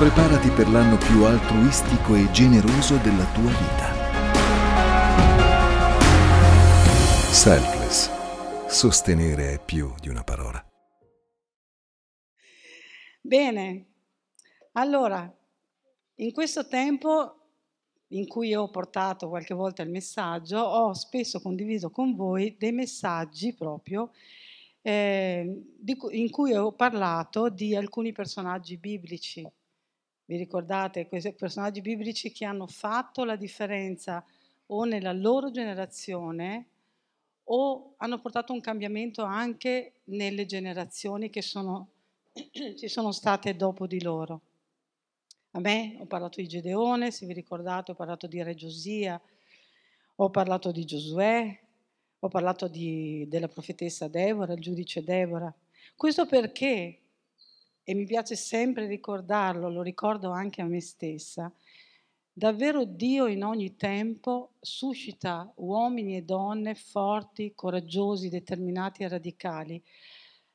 [0.00, 3.92] Preparati per l'anno più altruistico e generoso della tua vita.
[7.30, 8.08] Selfless.
[8.66, 10.66] Sostenere è più di una parola.
[13.20, 13.88] Bene,
[14.72, 15.30] allora,
[16.14, 17.34] in questo tempo
[18.08, 23.52] in cui ho portato qualche volta il messaggio, ho spesso condiviso con voi dei messaggi
[23.52, 24.12] proprio
[24.80, 25.62] eh,
[26.12, 29.46] in cui ho parlato di alcuni personaggi biblici.
[30.30, 34.24] Vi ricordate questi personaggi biblici che hanno fatto la differenza
[34.66, 36.68] o nella loro generazione
[37.46, 41.88] o hanno portato un cambiamento anche nelle generazioni che sono,
[42.78, 44.42] ci sono state dopo di loro.
[45.50, 49.20] A me ho parlato di Gedeone, se vi ricordate, ho parlato di Re Giosia,
[50.14, 51.60] ho parlato di Giosuè,
[52.20, 55.52] ho parlato di, della profetessa Deborah, il giudice Deborah.
[55.96, 57.00] Questo perché,
[57.90, 61.52] e mi piace sempre ricordarlo, lo ricordo anche a me stessa,
[62.32, 69.82] davvero Dio in ogni tempo suscita uomini e donne forti, coraggiosi, determinati e radicali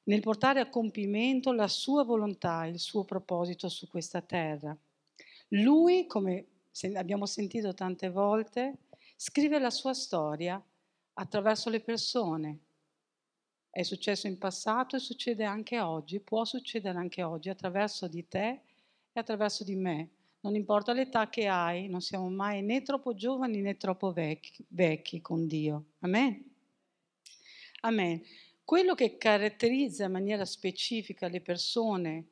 [0.04, 4.74] nel portare a compimento la sua volontà, il suo proposito su questa terra.
[5.50, 6.46] Lui, come
[6.94, 8.78] abbiamo sentito tante volte,
[9.18, 10.64] scrive la sua storia
[11.16, 12.60] attraverso le persone.
[13.76, 18.62] È successo in passato e succede anche oggi, può succedere anche oggi attraverso di te
[19.12, 20.12] e attraverso di me.
[20.40, 25.20] Non importa l'età che hai, non siamo mai né troppo giovani né troppo vecchi, vecchi
[25.20, 25.88] con Dio.
[26.00, 26.42] Amen.
[27.82, 28.24] Amen.
[28.64, 32.28] Quello che caratterizza in maniera specifica le persone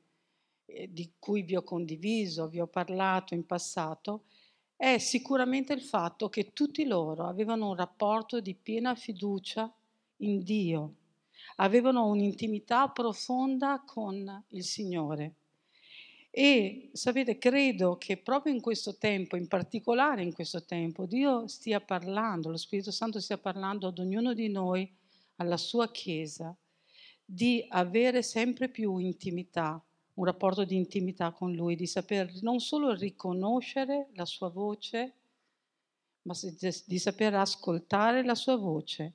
[0.64, 4.28] eh, di cui vi ho condiviso, vi ho parlato in passato,
[4.78, 9.70] è sicuramente il fatto che tutti loro avevano un rapporto di piena fiducia
[10.20, 10.94] in Dio,
[11.58, 15.36] avevano un'intimità profonda con il Signore.
[16.30, 21.80] E sapete, credo che proprio in questo tempo, in particolare in questo tempo, Dio stia
[21.80, 24.92] parlando, lo Spirito Santo stia parlando ad ognuno di noi
[25.36, 26.56] alla sua Chiesa
[27.24, 29.82] di avere sempre più intimità,
[30.16, 35.14] un rapporto di intimità con Lui, di saper non solo riconoscere la sua voce,
[36.24, 36.34] ma
[36.86, 39.14] di saper ascoltare la sua voce,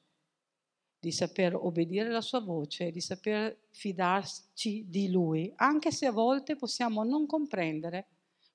[1.01, 6.57] di saper obbedire alla sua voce, di saper fidarci di Lui, anche se a volte
[6.57, 8.09] possiamo non comprendere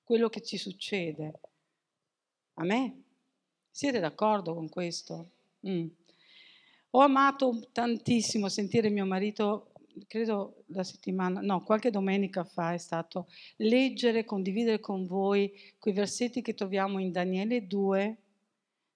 [0.03, 1.39] quello che ci succede.
[2.55, 3.03] A me?
[3.71, 5.29] Siete d'accordo con questo?
[5.67, 5.87] Mm.
[6.91, 9.71] Ho amato tantissimo sentire mio marito,
[10.07, 13.27] credo la settimana, no, qualche domenica fa è stato
[13.57, 18.17] leggere, condividere con voi quei versetti che troviamo in Daniele 2,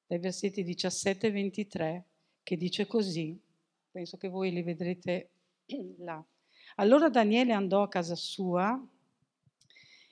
[0.05, 2.05] dai versetti 17 e 23,
[2.47, 3.37] che dice così,
[3.91, 5.31] penso che voi li vedrete
[5.99, 6.23] là.
[6.77, 8.81] Allora Daniele andò a casa sua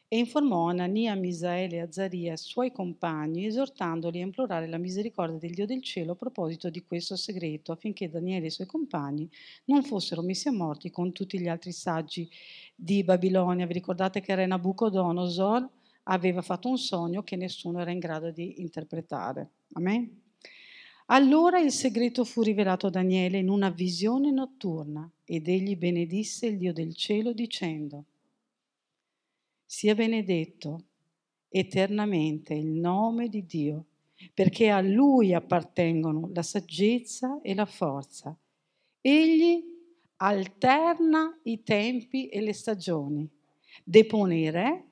[0.10, 5.66] e informò Anania, Misaele e Azaria, suoi compagni, esortandoli a implorare la misericordia del Dio
[5.66, 9.30] del cielo a proposito di questo segreto, affinché Daniele e i suoi compagni
[9.68, 12.30] non fossero messi a morti con tutti gli altri saggi
[12.76, 13.66] di Babilonia.
[13.66, 15.70] Vi ricordate che Re Nabucodonosor
[16.04, 19.52] aveva fatto un sogno che nessuno era in grado di interpretare.
[19.76, 20.24] Amen?
[21.06, 26.58] Allora il segreto fu rivelato a Daniele in una visione notturna ed egli benedisse il
[26.58, 28.06] Dio del cielo dicendo
[29.66, 30.84] sia benedetto
[31.50, 33.86] eternamente il nome di Dio,
[34.34, 38.38] perché a Lui appartengono la saggezza e la forza.
[39.02, 39.64] Egli
[40.18, 43.30] alterna i tempi e le stagioni,
[43.84, 44.86] depone i re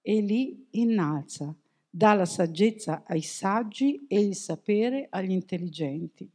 [0.00, 1.54] e li innalza,
[1.96, 6.30] dà la saggezza ai saggi e il sapere agli intelligenti.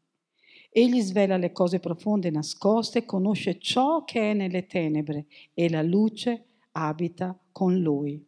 [0.72, 5.84] Egli svela le cose profonde e nascoste, conosce ciò che è nelle tenebre e la
[5.84, 8.26] luce abita con lui.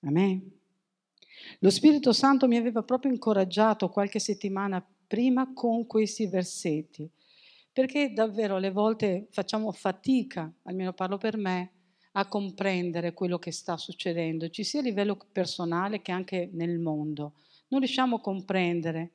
[0.00, 0.50] Amen.
[1.60, 7.08] Lo Spirito Santo mi aveva proprio incoraggiato qualche settimana prima con questi versetti,
[7.72, 11.70] perché davvero alle volte facciamo fatica, almeno parlo per me,
[12.12, 17.34] a comprendere quello che sta succedendo, ci sia a livello personale che anche nel mondo.
[17.68, 19.10] Non riusciamo a comprendere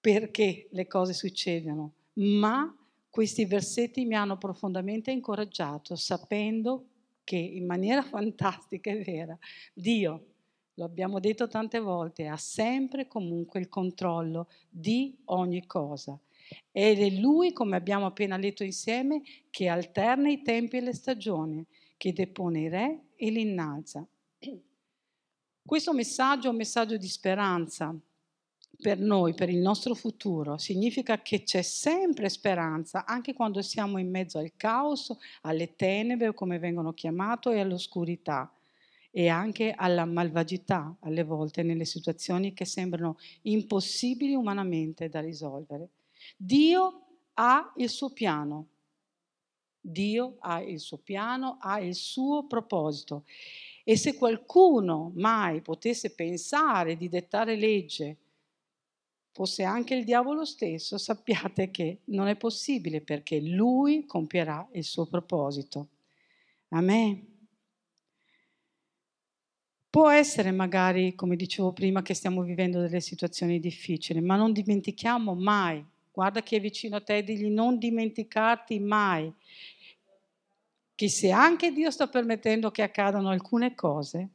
[0.00, 2.76] perché le cose succedono, ma
[3.08, 6.86] questi versetti mi hanno profondamente incoraggiato, sapendo
[7.24, 9.38] che in maniera fantastica e vera
[9.72, 10.26] Dio,
[10.74, 16.18] lo abbiamo detto tante volte, ha sempre comunque il controllo di ogni cosa.
[16.72, 21.64] Ed è Lui, come abbiamo appena letto insieme, che alterna i tempi e le stagioni,
[21.96, 24.06] che depone i re e li innalza.
[25.66, 27.96] Questo messaggio è un messaggio di speranza,
[28.76, 34.10] per noi, per il nostro futuro, significa che c'è sempre speranza, anche quando siamo in
[34.10, 38.52] mezzo al caos, alle tenebre, come vengono chiamate, e all'oscurità.
[39.16, 45.88] e anche alla malvagità alle volte nelle situazioni che sembrano impossibili umanamente da risolvere.
[46.36, 48.68] Dio ha il suo piano.
[49.80, 53.24] Dio ha il suo piano, ha il suo proposito.
[53.84, 58.16] E se qualcuno mai potesse pensare di dettare legge,
[59.30, 65.06] fosse anche il diavolo stesso, sappiate che non è possibile perché lui compierà il suo
[65.06, 65.88] proposito.
[66.68, 67.32] Amen.
[69.90, 75.34] Può essere magari, come dicevo prima, che stiamo vivendo delle situazioni difficili, ma non dimentichiamo
[75.34, 75.84] mai,
[76.14, 79.34] guarda chi è vicino a te e digli non dimenticarti mai
[80.94, 84.28] che se anche Dio sta permettendo che accadano alcune cose,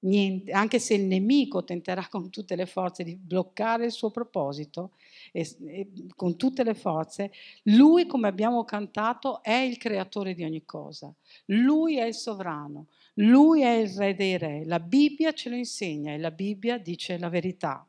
[0.00, 4.92] niente, anche se il nemico tenterà con tutte le forze di bloccare il suo proposito,
[5.30, 7.30] e, e, con tutte le forze,
[7.64, 11.14] lui, come abbiamo cantato, è il creatore di ogni cosa,
[11.46, 16.12] lui è il sovrano, lui è il re dei re, la Bibbia ce lo insegna
[16.12, 17.86] e la Bibbia dice la verità.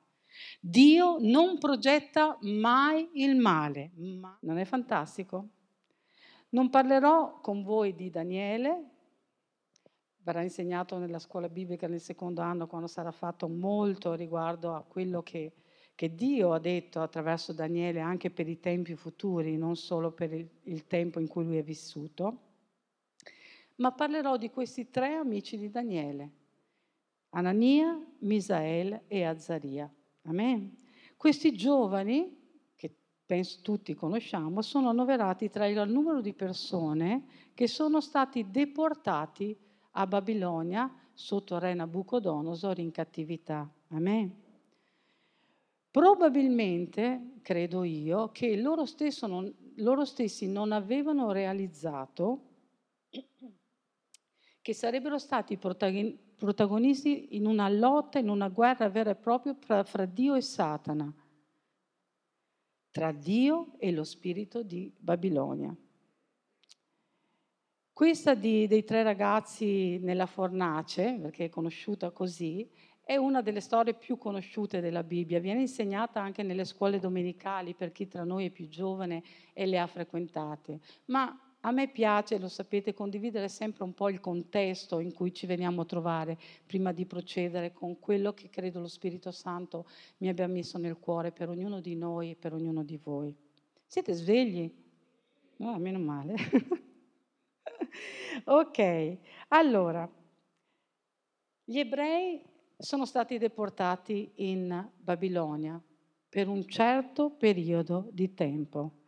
[0.59, 3.91] Dio non progetta mai il male.
[3.95, 4.37] Ma...
[4.41, 5.49] Non è fantastico?
[6.49, 8.89] Non parlerò con voi di Daniele,
[10.17, 15.23] verrà insegnato nella scuola biblica nel secondo anno quando sarà fatto molto riguardo a quello
[15.23, 15.53] che,
[15.95, 20.47] che Dio ha detto attraverso Daniele anche per i tempi futuri, non solo per il,
[20.63, 22.51] il tempo in cui lui è vissuto
[23.75, 26.31] ma parlerò di questi tre amici di Daniele,
[27.29, 29.91] Anania, Misael e Azzaria.
[30.23, 30.75] Amen.
[31.17, 32.37] Questi giovani,
[32.75, 32.93] che
[33.25, 39.57] penso tutti conosciamo, sono annoverati tra il numero di persone che sono stati deportati
[39.91, 43.69] a Babilonia sotto re Nabucodonosor in cattività.
[43.89, 44.41] Amen.
[45.91, 48.85] Probabilmente, credo io, che loro,
[49.27, 52.49] non, loro stessi non avevano realizzato
[54.61, 56.22] che sarebbero stati protagonisti
[57.29, 61.13] in una lotta, in una guerra vera e propria fra, fra Dio e Satana,
[62.91, 65.75] tra Dio e lo spirito di Babilonia.
[67.91, 72.67] Questa di, dei tre ragazzi nella fornace, perché è conosciuta così,
[73.05, 77.91] è una delle storie più conosciute della Bibbia, viene insegnata anche nelle scuole domenicali per
[77.91, 82.49] chi tra noi è più giovane e le ha frequentate, ma a me piace, lo
[82.49, 87.05] sapete, condividere sempre un po' il contesto in cui ci veniamo a trovare prima di
[87.05, 89.87] procedere con quello che credo lo Spirito Santo
[90.17, 93.33] mi abbia messo nel cuore per ognuno di noi e per ognuno di voi.
[93.85, 94.69] Siete svegli?
[95.59, 96.35] Oh, meno male.
[98.43, 99.17] ok,
[99.49, 100.09] allora,
[101.63, 102.43] gli ebrei
[102.77, 105.81] sono stati deportati in Babilonia
[106.27, 109.02] per un certo periodo di tempo.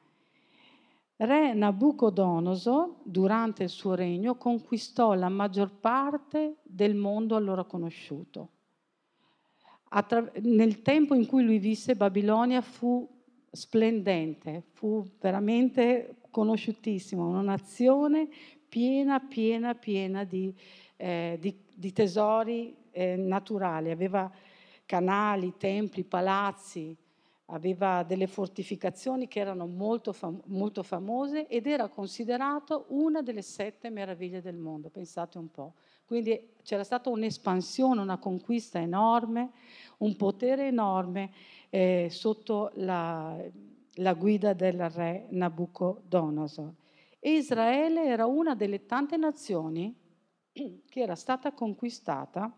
[1.18, 8.50] Re Nabucodonosor, durante il suo regno, conquistò la maggior parte del mondo allora conosciuto.
[9.90, 13.08] Attra- nel tempo in cui lui visse, Babilonia fu
[13.50, 18.28] splendente, fu veramente conosciutissima, una nazione
[18.68, 20.54] piena, piena, piena di,
[20.98, 23.90] eh, di, di tesori eh, naturali.
[23.90, 24.30] Aveva
[24.86, 26.96] canali, templi, palazzi,
[27.47, 33.90] aveva delle fortificazioni che erano molto, fam- molto, famose ed era considerato una delle sette
[33.90, 35.73] meraviglie del mondo, pensate un po'.
[36.06, 39.52] Quindi c'era stata un'espansione, una conquista enorme,
[39.97, 41.31] un potere enorme
[41.69, 43.37] eh, sotto la,
[43.94, 46.73] la, guida del re Nabucodonosor.
[47.19, 49.95] E Israele era una delle tante nazioni
[50.52, 52.56] che era stata conquistata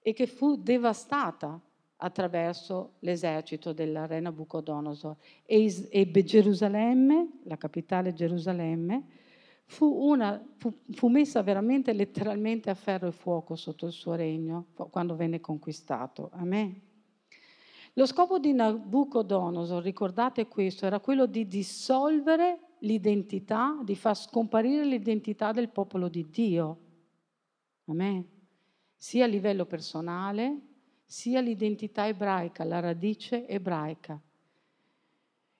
[0.00, 1.60] e che fu devastata
[1.98, 5.16] attraverso l'esercito del re Nabucodonosor.
[5.44, 9.04] E, e Gerusalemme, la capitale Gerusalemme,
[9.64, 14.66] fu, una, fu, fu, messa veramente letteralmente a ferro e fuoco sotto il suo regno
[14.90, 16.30] quando venne conquistato.
[16.32, 16.82] Amen.
[17.94, 25.50] Lo scopo di Nabucodonosor, ricordate questo, era quello di dissolvere l'identità, di far scomparire l'identità
[25.52, 26.78] del popolo di Dio.
[27.86, 28.22] Amen.
[28.96, 30.75] Sia a livello personale,
[31.06, 34.20] sia l'identità ebraica, la radice ebraica.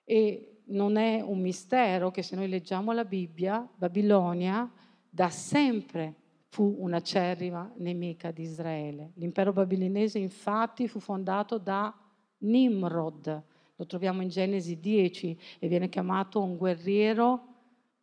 [0.03, 4.69] E non è un mistero che se noi leggiamo la Bibbia, Babilonia
[5.09, 6.15] da sempre
[6.49, 9.11] fu una cerrima nemica di Israele.
[9.15, 11.93] L'impero babilonese infatti fu fondato da
[12.39, 13.43] Nimrod,
[13.75, 17.55] lo troviamo in Genesi 10 e viene chiamato un guerriero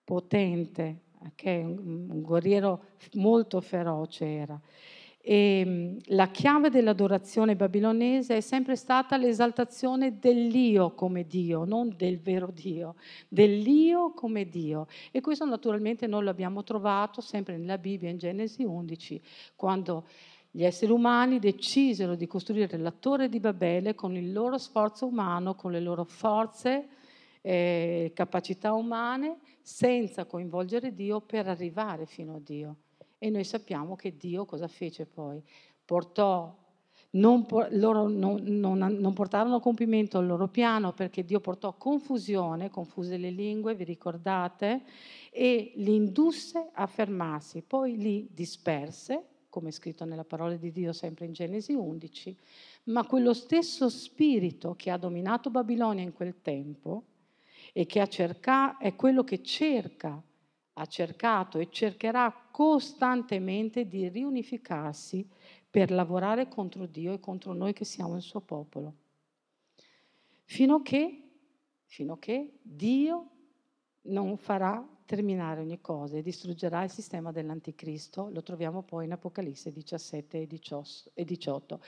[0.04, 1.62] potente, okay?
[1.62, 2.84] un guerriero
[3.14, 4.60] molto feroce era.
[5.26, 12.21] E mm, la chiave dell'adorazione babilonese è sempre stata l'esaltazione dell'io come Dio, non del
[12.21, 14.87] vero Dio, dell'io come Dio.
[15.11, 19.23] E questo naturalmente noi l'abbiamo trovato sempre nella Bibbia, in Genesi 11,
[19.57, 20.07] quando
[20.50, 25.54] gli esseri umani decisero di costruire la torre di Babele con il loro sforzo umano,
[25.54, 26.87] con le loro forze,
[27.40, 32.76] eh, capacità umane, senza coinvolgere Dio per arrivare fino a Dio.
[33.25, 35.43] E noi sappiamo che Dio cosa fece poi?
[35.83, 36.54] Portò,
[37.12, 42.69] non, loro non, non, non, portarono a compimento il loro piano perché Dio portò confusione,
[42.69, 44.83] confuse le lingue, vi ricordate,
[45.31, 50.93] e li indusse a fermarsi, poi li disperse, come è scritto nella parola di Dio
[50.93, 52.37] sempre in Genesi 11,
[52.85, 57.04] ma quello stesso spirito che ha dominato Babilonia in quel tempo
[57.73, 60.23] e che ha cercato, è quello che cerca
[60.75, 65.26] ha cercato e cercherà costantemente di riunificarsi
[65.69, 68.95] per lavorare contro Dio e contro noi che siamo il suo popolo.
[70.45, 71.23] Fino a che,
[71.85, 73.31] fino a che Dio
[74.02, 79.71] non farà terminare ogni cosa e distruggerà il sistema dell'anticristo, lo troviamo poi in Apocalisse
[79.71, 80.49] 17
[81.14, 81.81] e 18.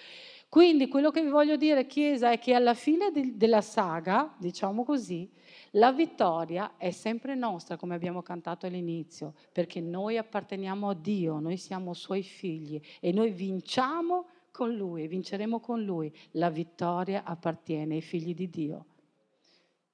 [0.48, 5.30] Quindi quello che vi voglio dire, Chiesa, è che alla fine della saga, diciamo così,
[5.76, 11.56] la vittoria è sempre nostra, come abbiamo cantato all'inizio, perché noi apparteniamo a Dio, noi
[11.56, 16.10] siamo suoi figli e noi vinciamo con Lui vinceremo con Lui.
[16.32, 18.86] La vittoria appartiene ai figli di Dio.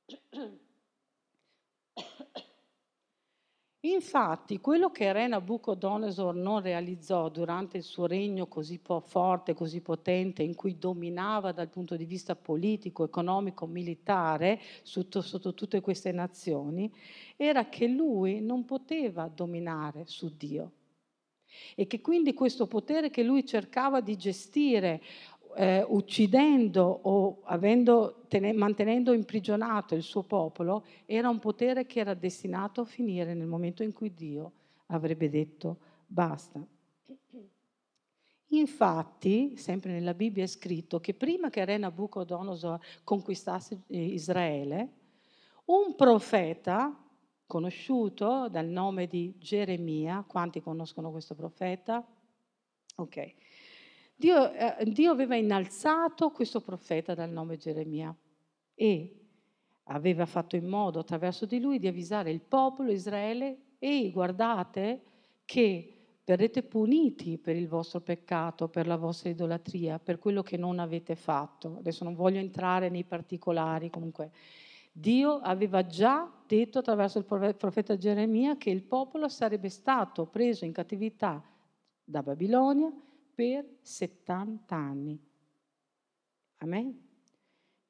[3.84, 10.44] Infatti, quello che Re Nabucodonosor non realizzò durante il suo regno così forte, così potente,
[10.44, 16.92] in cui dominava dal punto di vista politico, economico, militare sotto, sotto tutte queste nazioni,
[17.36, 20.70] era che lui non poteva dominare su Dio.
[21.74, 25.02] E che quindi questo potere che lui cercava di gestire
[25.54, 32.14] eh, uccidendo o avendo, ten- mantenendo imprigionato il suo popolo, era un potere che era
[32.14, 34.52] destinato a finire nel momento in cui Dio
[34.86, 36.64] avrebbe detto basta.
[38.48, 44.90] Infatti, sempre nella Bibbia è scritto che prima che Re Nabucodonosor conquistasse eh, Israele,
[45.66, 46.94] un profeta
[47.46, 52.06] conosciuto dal nome di Geremia, quanti conoscono questo profeta?
[52.96, 53.34] Ok.
[54.22, 58.14] Dio, eh, Dio aveva innalzato questo profeta dal nome Geremia
[58.72, 59.16] e
[59.86, 65.02] aveva fatto in modo attraverso di lui di avvisare il popolo Israele e guardate
[65.44, 70.78] che verrete puniti per il vostro peccato, per la vostra idolatria, per quello che non
[70.78, 71.78] avete fatto.
[71.78, 74.30] Adesso non voglio entrare nei particolari, comunque
[74.92, 80.70] Dio aveva già detto attraverso il profeta Geremia che il popolo sarebbe stato preso in
[80.70, 81.42] cattività
[82.04, 82.88] da Babilonia
[83.42, 85.20] per 70 anni.
[86.58, 86.96] Amen?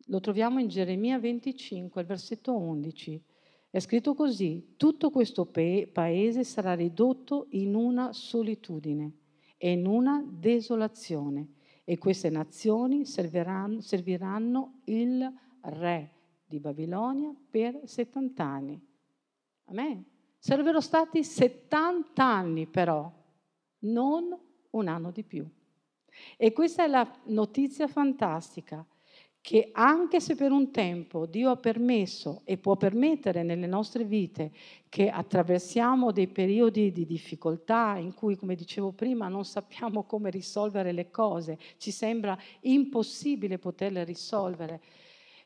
[0.06, 3.22] Lo troviamo in Geremia 25, il versetto 11.
[3.68, 9.12] È scritto così, tutto questo paese sarà ridotto in una solitudine
[9.58, 11.50] e in una desolazione
[11.84, 15.30] e queste nazioni serviranno, serviranno il
[15.64, 16.12] re
[16.46, 18.80] di Babilonia per 70 anni.
[19.64, 20.02] Amen.
[20.38, 23.12] Sarebbero stati 70 anni però,
[23.80, 25.46] non un anno di più.
[26.36, 28.84] E questa è la notizia fantastica,
[29.40, 34.52] che anche se per un tempo Dio ha permesso e può permettere nelle nostre vite
[34.88, 40.92] che attraversiamo dei periodi di difficoltà in cui, come dicevo prima, non sappiamo come risolvere
[40.92, 44.80] le cose, ci sembra impossibile poterle risolvere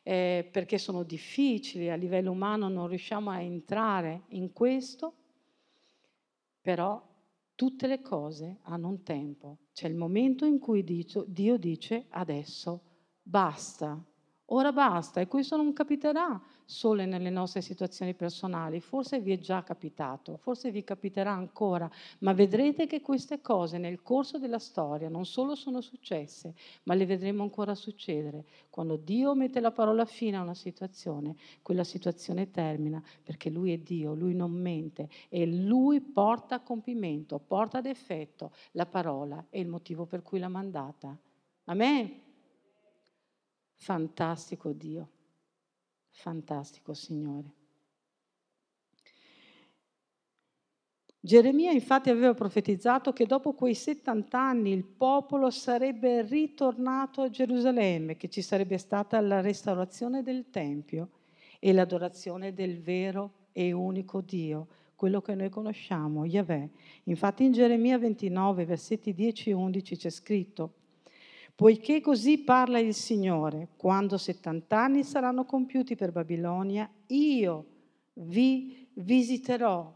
[0.03, 5.13] eh, perché sono difficili, a livello umano non riusciamo a entrare in questo,
[6.61, 7.06] però
[7.57, 9.57] Tutte le cose hanno un tempo.
[9.73, 12.81] C'è il momento in cui Dio dice adesso
[13.23, 13.99] basta,
[14.45, 15.21] ora basta.
[15.21, 20.69] E questo non capiterà solo nelle nostre situazioni personali, forse vi è già capitato, forse
[20.69, 25.79] vi capiterà ancora, ma vedrete che queste cose nel corso della storia non solo sono
[25.79, 28.45] successe, ma le vedremo ancora succedere.
[28.69, 33.77] Quando Dio mette la parola fine a una situazione, quella situazione termina perché Lui è
[33.77, 39.61] Dio, Lui non mente e Lui porta a compimento, porta ad effetto la parola e
[39.61, 41.17] il motivo per cui l'ha mandata.
[41.63, 42.25] Amen.
[43.73, 45.11] Fantastico Dio.
[46.19, 47.53] Fantastico, Signore.
[51.19, 58.17] Geremia infatti aveva profetizzato che dopo quei 70 anni il popolo sarebbe ritornato a Gerusalemme,
[58.17, 61.09] che ci sarebbe stata la restaurazione del Tempio
[61.59, 66.69] e l'adorazione del vero e unico Dio, quello che noi conosciamo, Yahweh.
[67.03, 70.73] Infatti in Geremia 29, versetti 10 e 11 c'è scritto,
[71.57, 77.65] poiché così parla il Signore, quando 70 anni saranno compiuti per Babilonia, io
[78.13, 79.91] vi visiterò.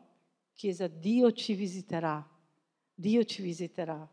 [0.53, 2.27] Chiesa, Dio ci visiterà,
[2.95, 4.09] Dio ci visiterà.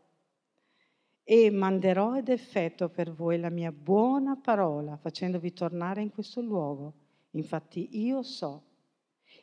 [1.23, 6.93] E manderò ed effetto per voi la mia buona parola, facendovi tornare in questo luogo.
[7.31, 8.63] Infatti io so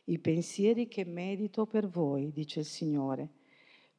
[0.05, 3.29] i pensieri che medito per voi, dice il Signore,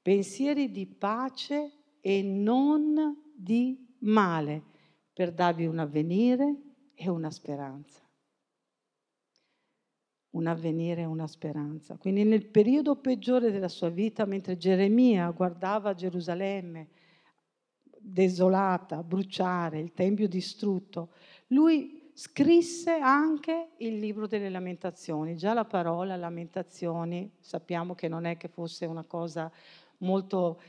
[0.02, 4.64] pensieri di pace e non di male,
[5.14, 6.56] per darvi un avvenire
[6.94, 8.02] e una speranza.
[10.32, 11.98] Un avvenire e una speranza.
[11.98, 16.90] Quindi nel periodo peggiore della sua vita, mentre Geremia guardava Gerusalemme
[18.00, 21.10] desolata, bruciare, il Tempio distrutto,
[21.48, 25.36] lui scrisse anche il libro delle lamentazioni.
[25.36, 29.52] Già la parola lamentazioni sappiamo che non è che fosse una cosa
[30.00, 30.62] molto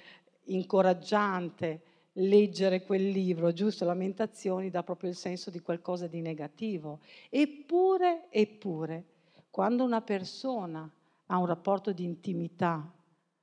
[0.45, 1.83] incoraggiante
[2.19, 3.85] leggere quel libro, giusto?
[3.85, 7.01] Lamentazioni dà proprio il senso di qualcosa di negativo.
[7.29, 9.05] Eppure, eppure,
[9.51, 10.91] quando una persona
[11.27, 12.91] ha un rapporto di intimità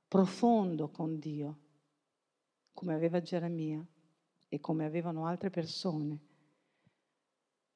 [0.08, 1.58] profondo con Dio,
[2.72, 3.84] come aveva Geremia
[4.48, 6.20] e come avevano altre persone,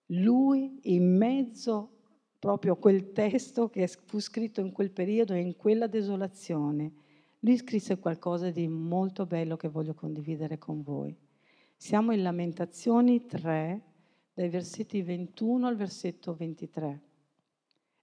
[0.07, 1.99] lui in mezzo
[2.39, 6.93] proprio a quel testo che fu scritto in quel periodo e in quella desolazione,
[7.41, 11.17] lui scrisse qualcosa di molto bello che voglio condividere con voi.
[11.75, 13.83] Siamo in Lamentazioni 3,
[14.35, 17.01] dai versetti 21 al versetto 23.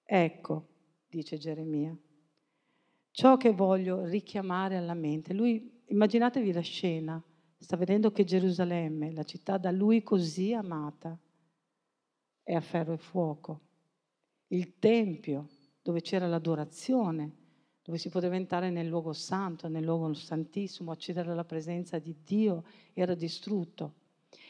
[0.03, 0.67] Ecco,
[1.08, 1.96] dice Geremia,
[3.12, 5.34] ciò che voglio richiamare alla mente.
[5.34, 7.24] Lui, immaginatevi la scena,
[7.60, 11.15] sta vedendo che Gerusalemme, la città da lui così amata,
[12.41, 13.62] è a ferro e fuoco.
[14.48, 15.50] Il Tempio,
[15.84, 17.46] dove c'era l'adorazione,
[17.88, 22.65] dove si poteva entrare nel luogo santo, nel luogo santissimo, accedere alla presenza di Dio,
[22.94, 23.94] era distrutto.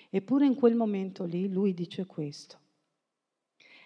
[0.09, 2.57] Eppure in quel momento lì lui dice questo.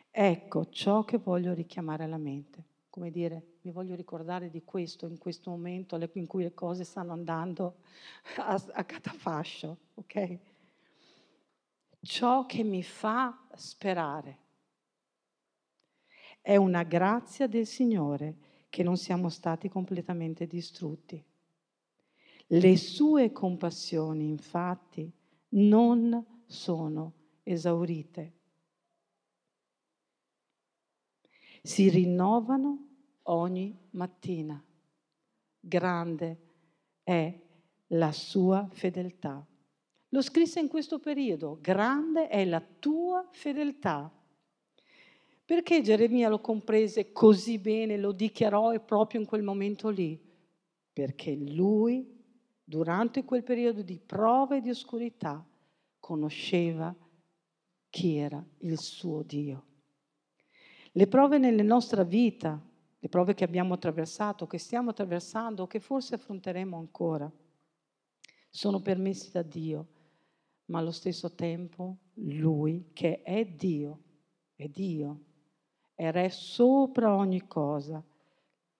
[0.10, 2.64] Ecco ciò che voglio richiamare alla mente.
[2.90, 7.12] Come dire, mi voglio ricordare di questo in questo momento in cui le cose stanno
[7.12, 7.80] andando
[8.40, 10.40] a, a catafascio, ok?
[12.04, 14.38] ciò che mi fa sperare.
[16.40, 21.22] È una grazia del Signore che non siamo stati completamente distrutti.
[22.48, 25.12] Le sue compassioni, infatti,
[25.50, 28.34] non sono esaurite.
[31.62, 32.88] Si rinnovano
[33.24, 34.64] ogni mattina.
[35.60, 36.40] Grande
[37.04, 37.40] è
[37.88, 39.46] la sua fedeltà.
[40.14, 44.10] Lo scrisse in questo periodo, grande è la tua fedeltà.
[45.52, 50.18] Perché Geremia lo comprese così bene, lo dichiarò proprio in quel momento lì?
[50.94, 52.24] Perché lui,
[52.64, 55.46] durante quel periodo di prova e di oscurità,
[56.00, 56.96] conosceva
[57.90, 59.66] chi era il suo Dio.
[60.94, 62.58] Le prove nella nostra vita,
[62.98, 67.30] le prove che abbiamo attraversato, che stiamo attraversando che forse affronteremo ancora,
[68.50, 69.88] sono permessi da Dio
[70.68, 74.00] ma allo stesso tempo Lui che è Dio,
[74.56, 75.26] è Dio,
[75.94, 78.04] è Re sopra ogni cosa,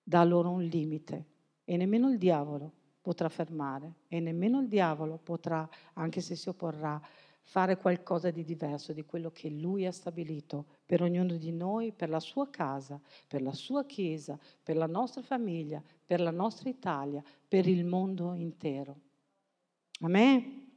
[0.04, 1.26] dà loro un limite
[1.64, 2.72] e nemmeno il diavolo
[3.02, 7.02] potrà fermare e nemmeno il diavolo potrà, anche se si opporrà,
[7.44, 12.10] fare qualcosa di diverso di quello che Lui ha stabilito per ognuno di noi, per
[12.10, 17.24] la sua casa, per la sua Chiesa, per la nostra famiglia, per la nostra Italia,
[17.48, 18.96] per il mondo intero.
[20.02, 20.70] Amen.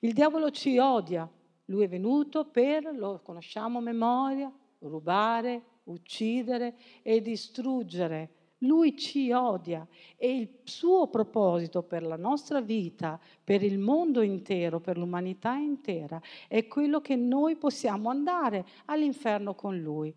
[0.00, 1.28] Il diavolo ci odia,
[1.66, 8.32] lui è venuto per, lo conosciamo a memoria, rubare, uccidere e distruggere.
[8.62, 9.86] Lui ci odia
[10.16, 16.20] e il suo proposito per la nostra vita, per il mondo intero, per l'umanità intera,
[16.48, 20.12] è quello che noi possiamo andare all'inferno con lui,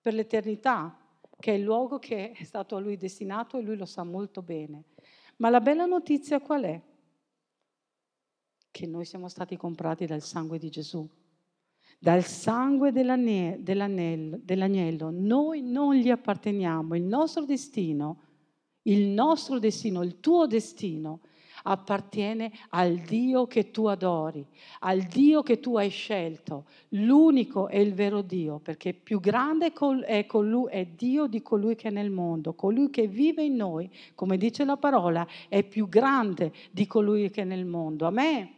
[0.00, 0.98] per l'eternità,
[1.38, 4.42] che è il luogo che è stato a lui destinato e lui lo sa molto
[4.42, 4.82] bene.
[5.36, 6.82] Ma la bella notizia qual è?
[8.78, 11.04] che noi siamo stati comprati dal sangue di Gesù,
[11.98, 15.10] dal sangue dell'agnello.
[15.10, 18.20] Noi non gli apparteniamo, il nostro destino,
[18.82, 21.20] il nostro destino, il tuo destino
[21.64, 24.46] appartiene al Dio che tu adori,
[24.80, 29.72] al Dio che tu hai scelto, l'unico e il vero Dio, perché più grande
[30.06, 33.90] è, colui, è Dio di colui che è nel mondo, colui che vive in noi,
[34.14, 38.06] come dice la parola, è più grande di colui che è nel mondo.
[38.06, 38.52] A me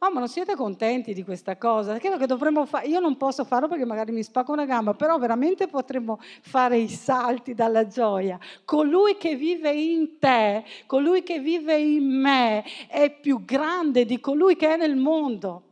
[0.00, 1.98] Oh, ma non siete contenti di questa cosa?
[1.98, 5.18] Credo che dovremmo fare, io non posso farlo perché magari mi spacco una gamba, però
[5.18, 8.38] veramente potremmo fare i salti dalla gioia.
[8.64, 14.54] Colui che vive in te, colui che vive in me, è più grande di colui
[14.54, 15.67] che è nel mondo.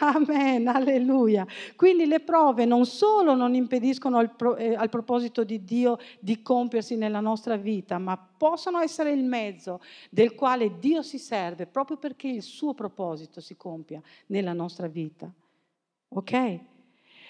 [0.00, 1.46] Amen, alleluia.
[1.76, 6.40] Quindi le prove non solo non impediscono al, pro, eh, al, proposito di Dio di
[6.42, 11.98] compiersi nella nostra vita, ma possono essere il mezzo del quale Dio si serve proprio
[11.98, 15.30] perché il suo proposito si compia nella nostra vita.
[16.08, 16.58] Ok?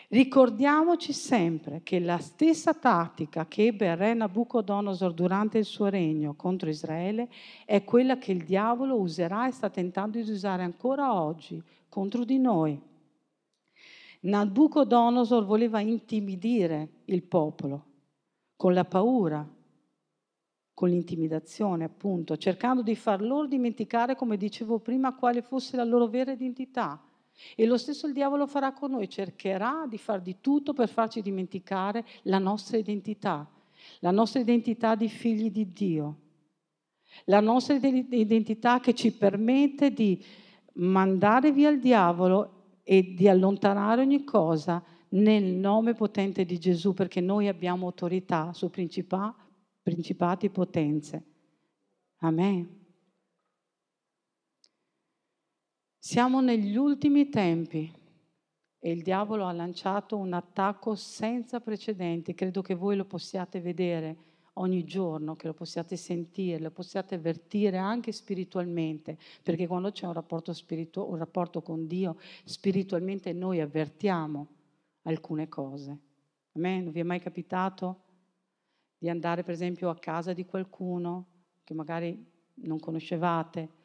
[0.09, 6.35] Ricordiamoci sempre che la stessa tattica che ebbe il re Nabucodonosor durante il suo regno
[6.35, 7.29] contro Israele
[7.65, 12.39] è quella che il diavolo userà e sta tentando di usare ancora oggi contro di
[12.39, 12.81] noi.
[14.21, 17.85] Nabucodonosor voleva intimidire il popolo
[18.57, 19.47] con la paura,
[20.73, 26.07] con l'intimidazione, appunto, cercando di far loro dimenticare, come dicevo prima, quale fosse la loro
[26.07, 27.03] vera identità.
[27.57, 31.23] E lo stesso il diavolo farà con noi, cercherà di far di tutto per farci
[31.23, 33.51] dimenticare la nostra identità,
[34.01, 36.17] la nostra identità di figli di Dio,
[37.25, 40.23] la nostra identità che ci permette di
[40.75, 47.21] mandare via il diavolo e di allontanare ogni cosa nel nome potente di Gesù, perché
[47.21, 51.25] noi abbiamo autorità su principati e potenze.
[52.19, 52.79] Amen.
[55.99, 57.93] Siamo negli ultimi tempi
[58.79, 64.17] e il diavolo ha lanciato un attacco senza precedenti, credo che voi lo possiate vedere
[64.55, 70.13] ogni giorno, che lo possiate sentire, lo possiate avvertire anche spiritualmente, perché quando c'è un
[70.13, 74.47] rapporto, spiritu- un rapporto con Dio, spiritualmente noi avvertiamo
[75.03, 75.91] alcune cose.
[75.91, 78.09] A me non vi è mai capitato
[78.99, 81.27] di andare per esempio a casa di qualcuno
[81.65, 82.23] che magari
[82.63, 83.79] non conoscevate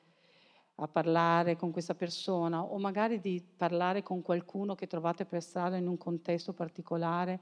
[0.76, 5.78] a parlare con questa persona o magari di parlare con qualcuno che trovate per strada
[5.78, 7.40] in un contesto particolare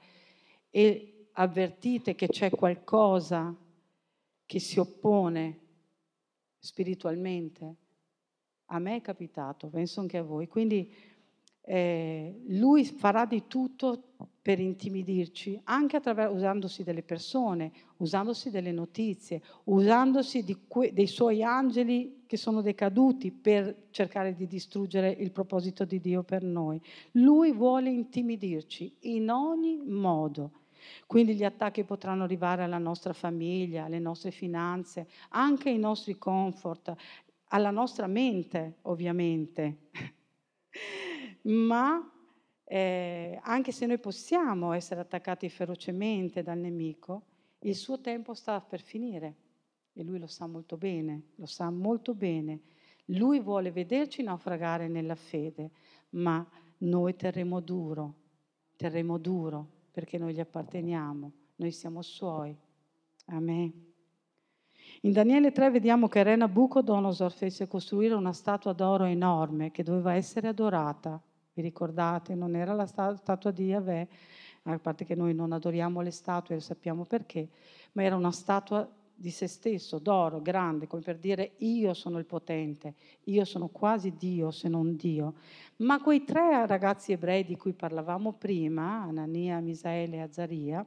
[0.69, 3.55] e avvertite che c'è qualcosa
[4.45, 5.59] che si oppone
[6.59, 7.75] spiritualmente.
[8.67, 10.47] A me è capitato, penso anche a voi.
[10.47, 10.91] Quindi
[11.65, 20.65] eh, lui farà di tutto per intimidirci, anche usandosi delle persone, usandosi delle notizie, usandosi
[20.67, 26.23] que- dei suoi angeli che sono decaduti per cercare di distruggere il proposito di Dio
[26.23, 26.81] per noi.
[27.11, 30.62] Lui vuole intimidirci in ogni modo.
[31.05, 36.93] Quindi gli attacchi potranno arrivare alla nostra famiglia, alle nostre finanze, anche ai nostri comfort,
[37.49, 39.89] alla nostra mente, ovviamente.
[41.43, 42.11] Ma
[42.63, 47.25] eh, anche se noi possiamo essere attaccati ferocemente dal nemico,
[47.59, 49.35] il suo tempo sta per finire
[49.93, 52.61] e lui lo sa molto bene, lo sa molto bene.
[53.07, 55.71] Lui vuole vederci naufragare nella fede,
[56.11, 56.45] ma
[56.79, 58.15] noi terremo duro,
[58.75, 62.57] terremo duro perché noi gli apparteniamo, noi siamo suoi.
[63.27, 63.91] Amen.
[65.01, 70.15] In Daniele 3 vediamo che Re Nabucodonosor fece costruire una statua d'oro enorme che doveva
[70.15, 71.21] essere adorata.
[71.53, 72.33] Vi ricordate?
[72.33, 74.07] Non era la statua di Yahweh,
[74.63, 77.47] a parte che noi non adoriamo le statue, lo sappiamo perché,
[77.91, 82.25] ma era una statua di se stesso, d'oro, grande, come per dire io sono il
[82.25, 82.95] potente,
[83.25, 85.35] io sono quasi Dio se non Dio.
[85.77, 90.85] Ma quei tre ragazzi ebrei di cui parlavamo prima, Anania, Misaele e Azaria,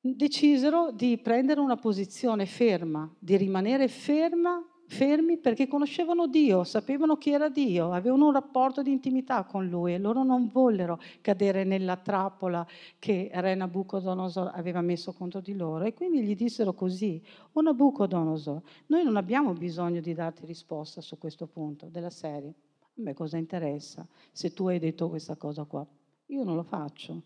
[0.00, 7.30] decisero di prendere una posizione ferma, di rimanere ferma fermi perché conoscevano Dio, sapevano chi
[7.32, 11.96] era Dio, avevano un rapporto di intimità con Lui e loro non vollero cadere nella
[11.96, 12.66] trappola
[12.98, 17.22] che Re Nabucodonosor aveva messo contro di loro e quindi gli dissero così,
[17.52, 23.02] o Nabucodonosor, noi non abbiamo bisogno di darti risposta su questo punto della serie, a
[23.02, 25.86] me cosa interessa se tu hai detto questa cosa qua?
[26.26, 27.22] Io non lo faccio.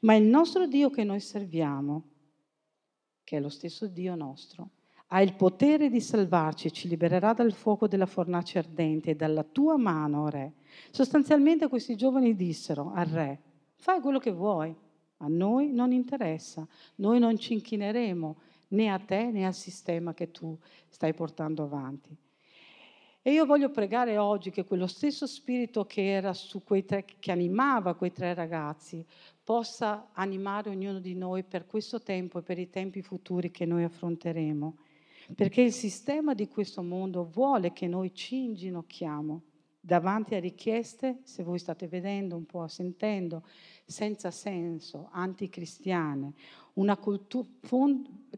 [0.00, 2.02] Ma il nostro Dio che noi serviamo,
[3.22, 4.70] che è lo stesso Dio nostro,
[5.14, 9.44] ha il potere di salvarci e ci libererà dal fuoco della fornace ardente e dalla
[9.44, 10.54] tua mano, re.
[10.90, 13.40] Sostanzialmente questi giovani dissero al re,
[13.76, 14.74] fai quello che vuoi,
[15.18, 18.36] a noi non interessa, noi non ci inchineremo
[18.70, 22.16] né a te né al sistema che tu stai portando avanti.
[23.22, 27.30] E io voglio pregare oggi che quello stesso spirito che, era su quei tre, che
[27.30, 29.06] animava quei tre ragazzi
[29.44, 33.84] possa animare ognuno di noi per questo tempo e per i tempi futuri che noi
[33.84, 34.76] affronteremo
[35.34, 39.42] perché il sistema di questo mondo vuole che noi ci inginocchiamo
[39.84, 43.46] davanti a richieste, se voi state vedendo un po', sentendo,
[43.84, 46.32] senza senso, anticristiane,
[47.00, 47.60] cultu-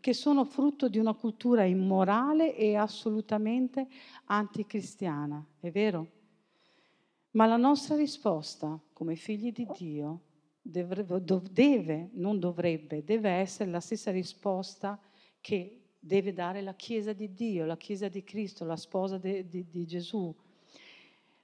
[0.01, 3.87] che sono frutto di una cultura immorale e assolutamente
[4.25, 6.11] anticristiana, è vero?
[7.31, 10.23] Ma la nostra risposta come figli di Dio
[10.61, 11.05] deve,
[11.53, 14.99] deve, non dovrebbe, deve essere la stessa risposta
[15.41, 19.67] che deve dare la Chiesa di Dio, la Chiesa di Cristo, la sposa di, di,
[19.69, 20.33] di Gesù.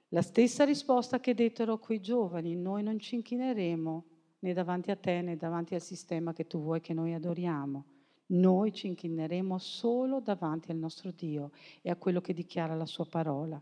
[0.09, 4.05] La stessa risposta che dettero quei giovani, noi non ci inchineremo
[4.39, 7.85] né davanti a te né davanti al sistema che tu vuoi che noi adoriamo.
[8.27, 13.05] Noi ci inchineremo solo davanti al nostro Dio e a quello che dichiara la sua
[13.05, 13.61] parola.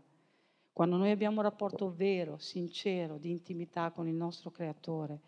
[0.72, 5.20] Quando noi abbiamo un rapporto vero, sincero, di intimità con il nostro Creatore,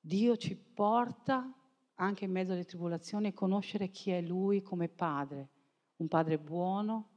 [0.00, 1.50] Dio ci porta
[1.96, 5.48] anche in mezzo alle tribolazioni conoscere chi è Lui come Padre,
[5.96, 7.10] un Padre buono,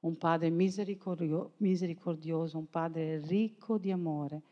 [0.00, 4.42] un Padre misericordio, misericordioso, un Padre ricco di amore.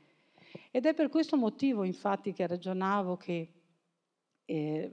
[0.71, 3.53] Ed è per questo motivo, infatti, che ragionavo che,
[4.45, 4.93] eh,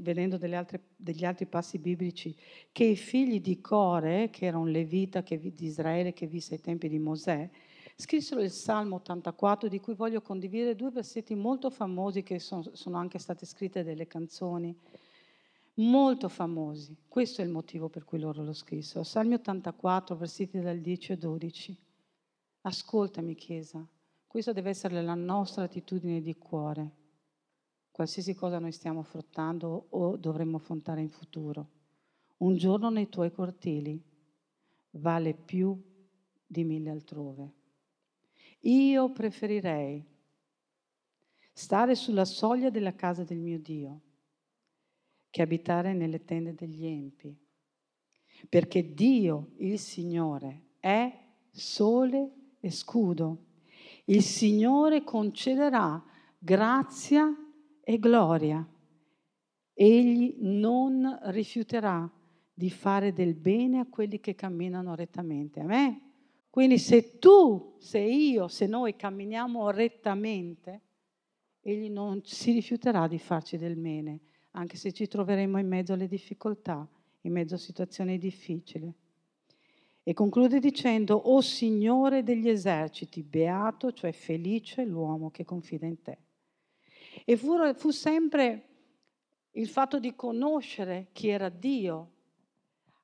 [0.00, 2.36] vedendo altre, degli altri passi biblici,
[2.70, 6.60] che i figli di Core, che era un levita che, di Israele che visse ai
[6.60, 7.48] tempi di Mosè,
[8.02, 12.96] scrissero il Salmo 84, di cui voglio condividere due versetti molto famosi che sono, sono
[12.96, 14.76] anche state scritte delle canzoni
[15.74, 16.96] molto famosi.
[17.06, 19.04] Questo è il motivo per cui loro lo scrissero.
[19.04, 21.76] Salmi 84, versetti dal 10 al 12.
[22.62, 23.86] Ascoltami, Chiesa,
[24.26, 26.90] questa deve essere la nostra attitudine di cuore,
[27.92, 31.68] qualsiasi cosa noi stiamo affrontando o dovremmo affrontare in futuro.
[32.38, 34.02] Un giorno nei tuoi cortili
[34.90, 35.80] vale più
[36.44, 37.60] di mille altrove.
[38.62, 40.04] Io preferirei
[41.52, 44.00] stare sulla soglia della casa del mio Dio
[45.30, 47.36] che abitare nelle tende degli empi.
[48.48, 51.10] Perché Dio, il Signore, è
[51.50, 53.46] sole e scudo.
[54.04, 56.02] Il Signore concederà
[56.38, 57.34] grazia
[57.82, 58.66] e gloria.
[59.72, 62.10] Egli non rifiuterà
[62.52, 65.60] di fare del bene a quelli che camminano rettamente.
[65.60, 66.11] Amen.
[66.52, 70.82] Quindi se tu, se io, se noi camminiamo rettamente,
[71.62, 74.20] Egli non si rifiuterà di farci del bene
[74.52, 76.86] anche se ci troveremo in mezzo alle difficoltà,
[77.22, 78.92] in mezzo a situazioni difficili.
[80.04, 86.18] E conclude dicendo, O Signore degli eserciti, beato, cioè felice l'uomo che confida in te.
[87.24, 88.68] E fu, fu sempre
[89.52, 92.10] il fatto di conoscere chi era Dio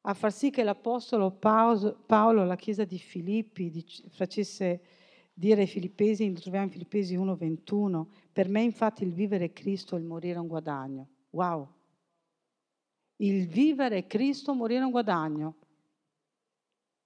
[0.08, 4.80] a far sì che l'Apostolo Paolo, alla chiesa di Filippi, facesse
[5.34, 9.96] dire ai Filippesi, lo troviamo in Filippesi 1,21, per me infatti il vivere è Cristo
[9.96, 11.08] e il morire è un guadagno.
[11.30, 11.68] Wow!
[13.16, 15.56] Il vivere Cristo, morire è un guadagno.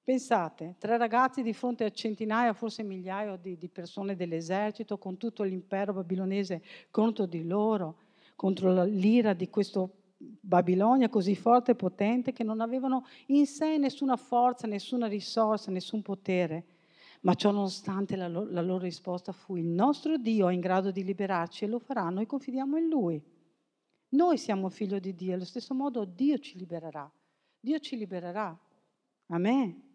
[0.05, 5.43] Pensate, tre ragazzi di fronte a centinaia, forse migliaia di, di persone dell'esercito, con tutto
[5.43, 6.63] l'impero babilonese
[6.93, 7.99] contro di loro,
[8.37, 10.02] contro l'ira di questo
[10.41, 16.03] Babilonia così forte e potente che non avevano in sé nessuna forza, nessuna risorsa, nessun
[16.03, 16.65] potere.
[17.23, 20.91] Ma ciò nonostante la, lo- la loro risposta fu il nostro Dio è in grado
[20.91, 23.23] di liberarci e lo farà, noi confidiamo in Lui.
[24.11, 27.11] Noi siamo figlio di Dio, allo stesso modo Dio ci libererà.
[27.59, 28.59] Dio ci libererà.
[29.29, 29.91] Amen.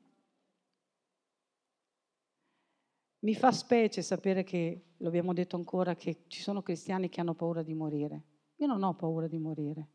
[3.19, 7.33] Mi fa specie sapere che, lo abbiamo detto ancora, che ci sono cristiani che hanno
[7.33, 8.23] paura di morire.
[8.55, 9.87] Io non ho paura di morire.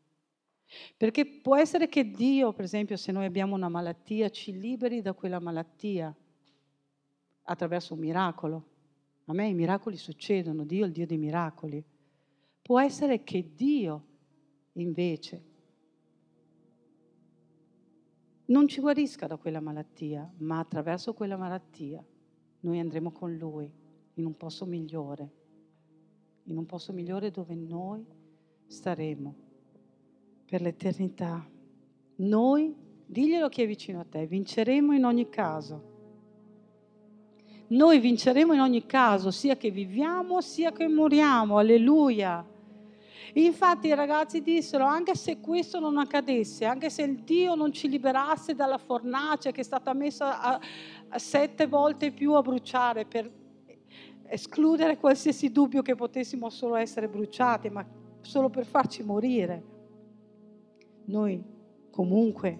[0.97, 5.13] Perché può essere che Dio, per esempio, se noi abbiamo una malattia, ci liberi da
[5.13, 6.15] quella malattia
[7.43, 8.67] attraverso un miracolo.
[9.25, 11.83] A me i miracoli succedono, Dio è il Dio dei miracoli.
[12.61, 14.05] Può essere che Dio
[14.73, 15.51] invece
[18.45, 22.03] non ci guarisca da quella malattia, ma attraverso quella malattia
[22.61, 23.71] noi andremo con Lui
[24.15, 25.31] in un posto migliore,
[26.43, 28.05] in un posto migliore dove noi
[28.67, 29.42] staremo
[30.45, 31.45] per l'eternità.
[32.17, 32.75] Noi,
[33.05, 35.91] diglielo chi è vicino a te, vinceremo in ogni caso.
[37.67, 41.57] Noi vinceremo in ogni caso, sia che viviamo, sia che moriamo.
[41.57, 42.45] Alleluia.
[43.35, 47.89] Infatti i ragazzi dissero, anche se questo non accadesse, anche se il Dio non ci
[47.89, 50.59] liberasse dalla fornace che è stata messa a,
[51.07, 53.31] a sette volte più a bruciare per
[54.27, 57.83] escludere qualsiasi dubbio che potessimo solo essere bruciati, ma
[58.21, 59.63] solo per farci morire,
[61.05, 61.43] noi
[61.89, 62.59] comunque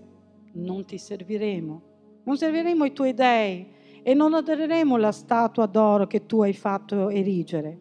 [0.54, 1.82] non ti serviremo,
[2.24, 3.68] non serviremo i tuoi dei
[4.04, 7.80] e non adoreremo la statua d'oro che tu hai fatto erigere.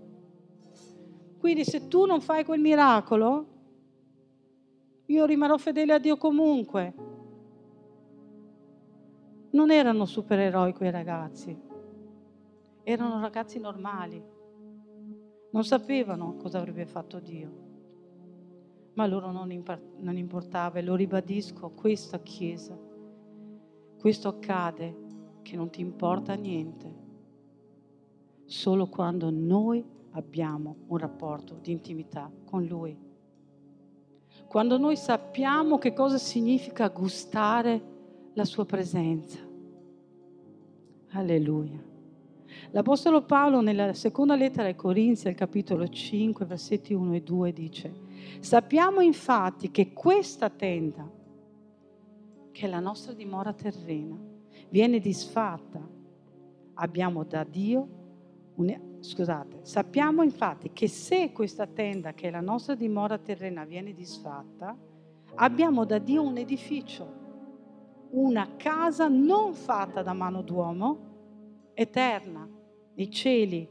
[1.38, 3.46] Quindi se tu non fai quel miracolo,
[5.06, 6.94] io rimarrò fedele a Dio comunque.
[9.50, 11.70] Non erano supereroi quei ragazzi,
[12.84, 14.20] Erano ragazzi normali,
[15.52, 17.61] non sapevano cosa avrebbe fatto Dio,
[18.94, 19.50] ma a loro non,
[20.16, 22.78] importava e lo ribadisco, questa Chiesa,
[23.98, 24.96] questo accade
[25.42, 27.00] che non ti importa niente,
[28.44, 32.96] solo quando noi abbiamo un rapporto di intimità con Lui.
[34.46, 37.80] Quando noi sappiamo che cosa significa gustare
[38.34, 39.38] la Sua presenza.
[41.12, 41.82] Alleluia.
[42.70, 47.92] L'Apostolo Paolo nella seconda lettera ai Corinzi, al capitolo 5, versetti 1 e 2, dice,
[48.40, 51.08] sappiamo infatti che questa tenda,
[52.50, 54.16] che è la nostra dimora terrena,
[54.68, 55.80] viene disfatta.
[56.74, 57.88] Abbiamo da Dio,
[58.54, 63.92] un, scusate, sappiamo infatti che se questa tenda, che è la nostra dimora terrena, viene
[63.92, 64.76] disfatta,
[65.34, 67.20] abbiamo da Dio un edificio,
[68.10, 71.10] una casa non fatta da mano d'uomo,
[71.74, 72.48] eterna,
[72.94, 73.68] nei cieli.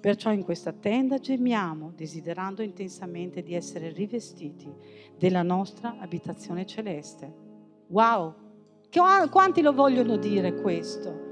[0.00, 4.72] Perciò in questa tenda gemiamo, desiderando intensamente di essere rivestiti
[5.18, 7.32] della nostra abitazione celeste.
[7.88, 8.34] Wow!
[9.30, 11.24] Quanti lo vogliono dire questo?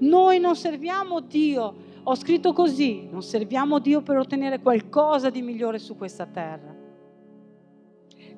[0.00, 5.78] Noi non serviamo Dio, ho scritto così, non serviamo Dio per ottenere qualcosa di migliore
[5.78, 6.74] su questa terra.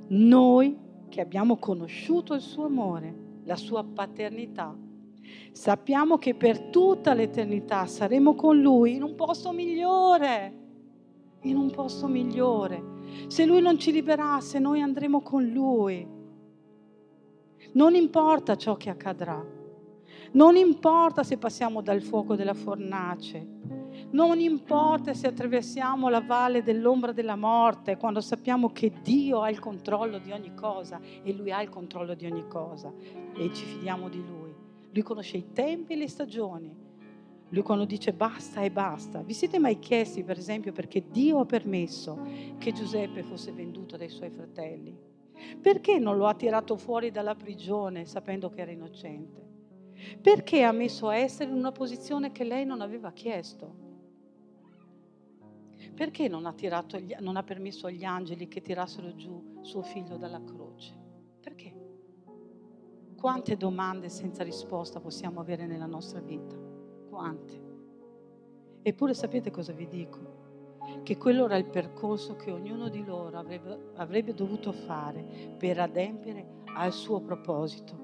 [0.08, 0.76] Noi
[1.08, 4.74] che abbiamo conosciuto il suo amore, la sua paternità,
[5.52, 10.54] Sappiamo che per tutta l'eternità saremo con Lui in un posto migliore,
[11.42, 12.96] in un posto migliore.
[13.28, 16.06] Se Lui non ci liberasse, noi andremo con Lui.
[17.72, 19.44] Non importa ciò che accadrà,
[20.32, 23.46] non importa se passiamo dal fuoco della fornace,
[24.10, 29.58] non importa se attraversiamo la valle dell'ombra della morte, quando sappiamo che Dio ha il
[29.58, 32.92] controllo di ogni cosa e Lui ha il controllo di ogni cosa
[33.34, 34.47] e ci fidiamo di Lui.
[34.90, 36.86] Lui conosce i tempi e le stagioni.
[37.50, 39.22] Lui quando dice basta e basta.
[39.22, 42.18] Vi siete mai chiesti, per esempio, perché Dio ha permesso
[42.58, 44.96] che Giuseppe fosse venduto dai suoi fratelli?
[45.60, 49.46] Perché non lo ha tirato fuori dalla prigione sapendo che era innocente?
[50.20, 53.86] Perché ha messo a essere in una posizione che lei non aveva chiesto?
[55.94, 60.42] Perché non ha, tirato, non ha permesso agli angeli che tirassero giù suo figlio dalla
[60.42, 61.07] croce?
[63.18, 66.54] Quante domande senza risposta possiamo avere nella nostra vita?
[67.10, 67.62] Quante?
[68.80, 70.18] Eppure sapete cosa vi dico?
[71.02, 76.62] Che quello era il percorso che ognuno di loro avrebbe, avrebbe dovuto fare per adempiere
[76.76, 77.96] al suo proposito.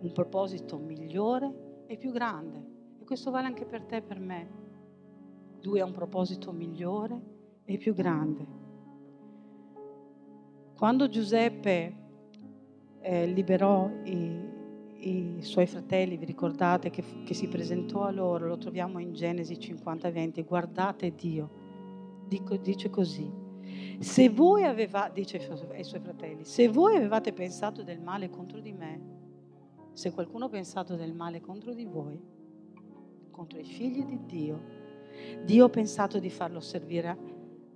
[0.00, 2.66] Un proposito migliore e più grande.
[3.00, 4.48] E questo vale anche per te e per me.
[5.62, 7.18] Lui ha un proposito migliore
[7.64, 8.46] e più grande.
[10.76, 12.07] Quando Giuseppe
[13.08, 14.38] eh, liberò i,
[14.96, 19.54] i, suoi fratelli, vi ricordate che, che, si presentò a loro, lo troviamo in Genesi
[19.54, 21.48] 50-20, guardate Dio,
[22.28, 23.26] Dico, dice così,
[23.98, 28.74] se voi avevate, dice ai suoi fratelli, se voi avevate pensato del male contro di
[28.74, 29.00] me,
[29.94, 32.20] se qualcuno ha pensato del male contro di voi,
[33.30, 34.60] contro i figli di Dio,
[35.46, 37.16] Dio ha pensato di farlo servire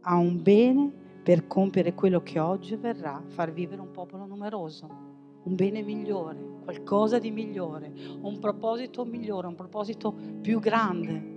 [0.02, 0.92] a un bene
[1.22, 5.11] per compiere quello che oggi verrà, far vivere un popolo numeroso
[5.44, 11.30] un bene migliore, qualcosa di migliore, un proposito migliore, un proposito più grande.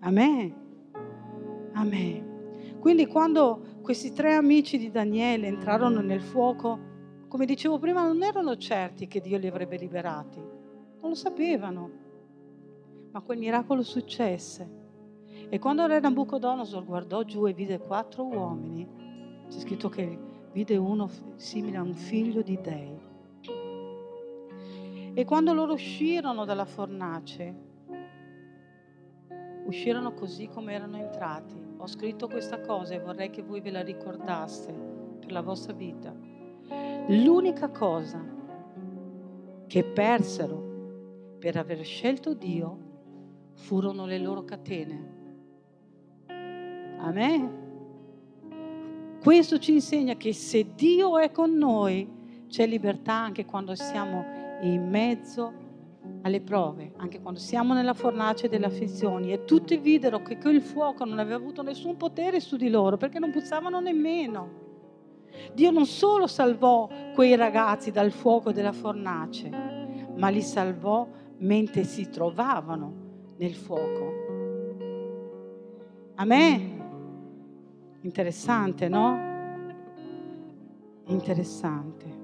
[0.00, 0.54] Amen.
[1.72, 2.78] Amen.
[2.80, 6.90] Quindi quando questi tre amici di Daniele entrarono nel fuoco,
[7.28, 11.90] come dicevo prima, non erano certi che Dio li avrebbe liberati, non lo sapevano,
[13.12, 14.80] ma quel miracolo successe.
[15.48, 18.86] E quando Re Nabucodonosor guardò giù e vide quattro uomini,
[19.48, 20.18] c'è scritto che
[20.52, 23.10] vide uno simile a un figlio di Dei.
[25.14, 27.54] E quando loro uscirono dalla fornace,
[29.64, 31.60] uscirono così come erano entrati.
[31.78, 34.72] Ho scritto questa cosa e vorrei che voi ve la ricordaste
[35.20, 36.14] per la vostra vita.
[37.08, 38.24] L'unica cosa
[39.66, 42.78] che persero per aver scelto Dio
[43.54, 45.20] furono le loro catene.
[46.98, 47.61] Amen.
[49.22, 54.24] Questo ci insegna che se Dio è con noi, c'è libertà anche quando siamo
[54.62, 55.52] in mezzo
[56.22, 59.32] alle prove, anche quando siamo nella fornace delle afflizioni.
[59.32, 63.20] E tutti videro che quel fuoco non aveva avuto nessun potere su di loro, perché
[63.20, 64.60] non puzzavano nemmeno.
[65.54, 69.48] Dio non solo salvò quei ragazzi dal fuoco della fornace,
[70.16, 71.06] ma li salvò
[71.38, 74.12] mentre si trovavano nel fuoco.
[76.16, 76.81] Amen.
[78.02, 79.16] Interessante, no?
[81.06, 82.20] Interessante.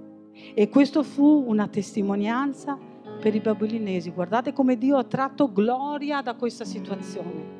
[0.54, 2.76] E questo fu una testimonianza
[3.20, 4.10] per i babilinesi.
[4.10, 7.56] Guardate come Dio ha tratto gloria da questa situazione,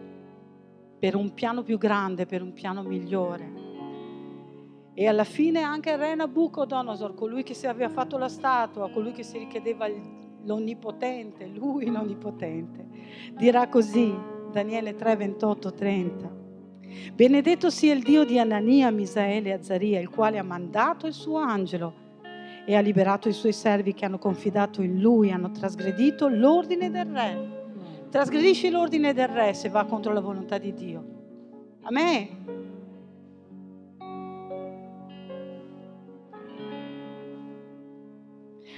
[0.99, 3.67] per un piano più grande, per un piano migliore.
[4.95, 9.23] E alla fine anche re Nabucodonosor, colui che si aveva fatto la statua, colui che
[9.23, 9.87] si richiedeva
[10.43, 12.85] l'onnipotente, lui l'onnipotente,
[13.37, 14.13] dirà così,
[14.51, 16.38] Daniele 3, 28, 30.
[17.15, 21.39] Benedetto sia il Dio di Anania, Misaele e Azaria, il quale ha mandato il suo
[21.39, 22.07] angelo
[22.65, 27.07] e ha liberato i suoi servi che hanno confidato in lui, hanno trasgredito l'ordine del
[27.07, 27.57] re.
[28.11, 31.05] Trasgredisci l'ordine del re se va contro la volontà di Dio.
[31.83, 32.67] Amen.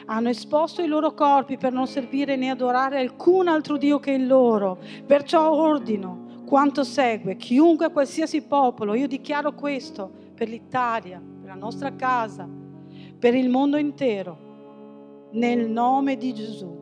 [0.06, 4.26] hanno esposto i loro corpi per non servire né adorare alcun altro Dio che il
[4.26, 4.78] loro.
[5.06, 11.94] Perciò ordino quanto segue, chiunque, qualsiasi popolo, io dichiaro questo per l'Italia, per la nostra
[11.94, 12.44] casa,
[13.16, 16.76] per il mondo intero, nel nome di Gesù.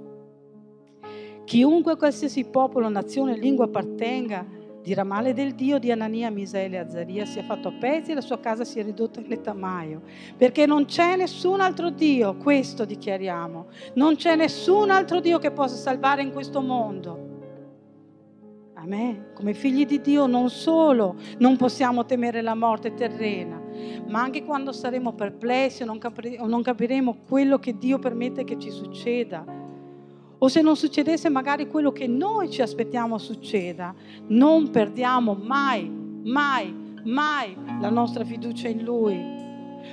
[1.44, 4.46] Chiunque, qualsiasi popolo, nazione, lingua appartenga,
[4.80, 8.22] dirà male del Dio di Anania, Misaele e Azaria, sia fatto a pezzi e la
[8.22, 10.00] sua casa sia ridotta in letamaio.
[10.38, 13.66] Perché non c'è nessun altro Dio, questo dichiariamo.
[13.96, 17.36] Non c'è nessun altro Dio che possa salvare in questo mondo.
[18.81, 19.33] Amen.
[19.35, 23.61] Come figli di Dio non solo non possiamo temere la morte terrena,
[24.07, 28.45] ma anche quando saremo perplessi o non, capire, o non capiremo quello che Dio permette
[28.45, 29.45] che ci succeda,
[30.39, 33.93] o se non succedesse magari quello che noi ci aspettiamo succeda,
[34.29, 35.91] non perdiamo mai,
[36.22, 36.72] mai,
[37.03, 39.37] mai la nostra fiducia in Lui.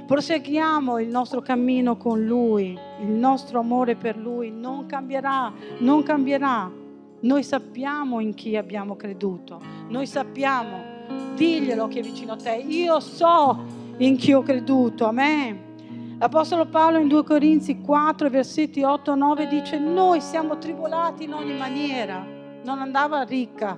[0.06, 6.84] Proseguiamo il nostro cammino con Lui, il nostro amore per Lui non cambierà, non cambierà.
[7.26, 13.00] Noi sappiamo in chi abbiamo creduto, noi sappiamo, diglielo che è vicino a te, io
[13.00, 13.64] so
[13.98, 16.18] in chi ho creduto, amen.
[16.20, 21.34] L'Apostolo Paolo in 2 Corinzi 4, versetti 8 e 9 dice, noi siamo tribolati in
[21.34, 22.24] ogni maniera,
[22.64, 23.76] non andava ricca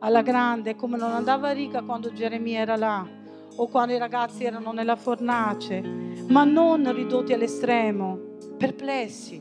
[0.00, 3.06] alla grande come non andava ricca quando Geremia era là
[3.54, 5.80] o quando i ragazzi erano nella fornace,
[6.26, 8.18] ma non ridotti all'estremo,
[8.58, 9.40] perplessi,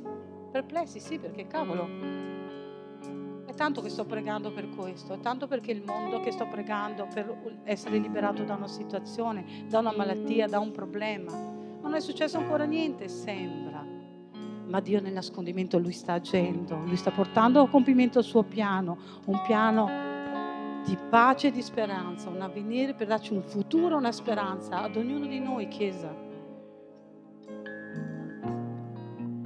[0.52, 2.22] perplessi sì perché cavolo,
[3.54, 7.08] è tanto che sto pregando per questo, è tanto perché il mondo che sto pregando
[7.14, 11.32] per essere liberato da una situazione, da una malattia, da un problema.
[11.82, 13.86] Non è successo ancora niente, sembra.
[14.66, 18.98] Ma Dio nel nascondimento Lui sta agendo, Lui sta portando a compimento il suo piano,
[19.26, 19.88] un piano
[20.84, 25.28] di pace e di speranza, un avvenire per darci un futuro, una speranza ad ognuno
[25.28, 26.23] di noi, Chiesa.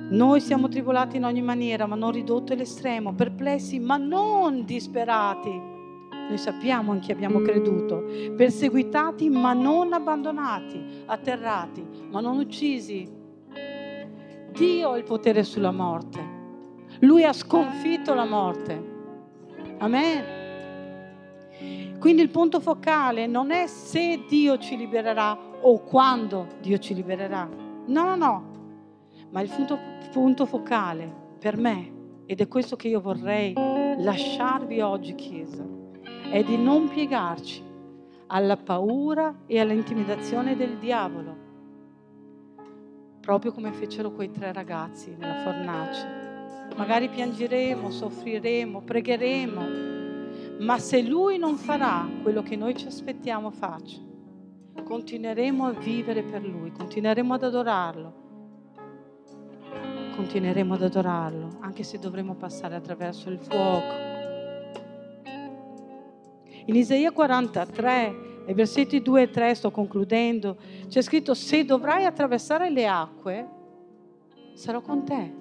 [0.10, 5.49] Noi siamo tribolati in ogni maniera, ma non ridotti all'estremo, perplessi, ma non disperati.
[5.49, 8.03] Noi sappiamo in chi abbiamo creduto,
[8.36, 13.10] perseguitati, ma non abbandonati, atterrati, ma non uccisi.
[14.51, 16.36] Dio ha il potere sulla morte.
[16.99, 18.95] Lui ha sconfitto la morte.
[19.80, 20.36] Amen.
[21.99, 27.49] Quindi il punto focale non è se Dio ci libererà o quando Dio ci libererà.
[27.88, 28.47] No, no, no.
[29.38, 29.77] Ma il punto,
[30.11, 35.63] punto focale per me, ed è questo che io vorrei lasciarvi oggi, Chiesa,
[36.31, 37.63] è di non piegarci
[38.25, 41.35] alla paura e all'intimidazione del diavolo,
[43.21, 46.69] proprio come fecero quei tre ragazzi nella fornace.
[46.75, 49.61] Magari piangeremo, soffriremo, pregheremo,
[50.61, 53.99] ma se lui non farà quello che noi ci aspettiamo faccia,
[54.83, 58.25] continueremo a vivere per lui, continueremo ad adorarlo
[60.18, 63.93] continueremo ad adorarlo, anche se dovremo passare attraverso il fuoco.
[66.65, 68.15] In Isaia 43,
[68.47, 70.57] nei versetti 2 e 3, sto concludendo,
[70.88, 73.47] c'è scritto, se dovrai attraversare le acque,
[74.55, 75.32] sarò con te.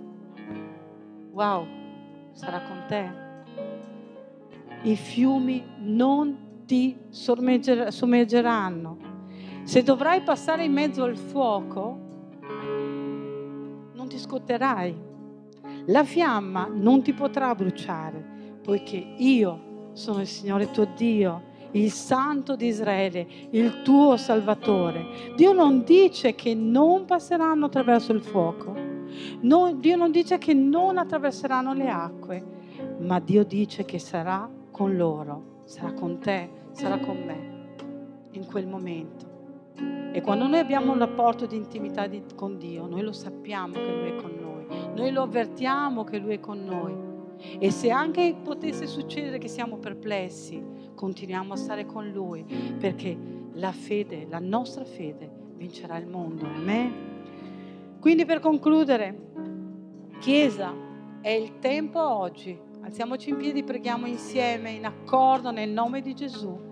[1.31, 1.67] Wow,
[2.33, 3.11] sarà con te.
[4.83, 8.99] I fiumi non ti sommergeranno.
[9.63, 12.06] Se dovrai passare in mezzo al fuoco,
[14.07, 14.95] non ti scotterai.
[15.87, 22.55] La fiamma non ti potrà bruciare, poiché io sono il Signore tuo Dio, il Santo
[22.55, 25.33] di Israele, il tuo Salvatore.
[25.35, 28.75] Dio non dice che non passeranno attraverso il fuoco,
[29.41, 32.45] no, Dio non dice che non attraverseranno le acque,
[33.01, 37.55] ma Dio dice che sarà con loro, sarà con te, sarà con me
[38.33, 39.26] in quel momento.
[40.17, 43.93] E quando noi abbiamo un rapporto di intimità di, con Dio, noi lo sappiamo che
[43.93, 46.95] Lui è con noi, noi lo avvertiamo che Lui è con noi.
[47.59, 50.65] E se anche potesse succedere che siamo perplessi,
[50.95, 52.47] continuiamo a stare con Lui,
[52.79, 53.15] perché
[53.53, 56.47] la fede, la nostra fede, vincerà il mondo.
[56.47, 57.99] Amen.
[58.01, 59.33] Quindi per concludere,
[60.19, 60.73] Chiesa,
[61.21, 62.59] È il tempo oggi.
[62.81, 66.66] Alziamoci in piedi, preghiamo insieme, in accordo, nel nome di Gesù,